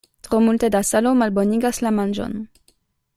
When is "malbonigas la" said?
1.19-1.95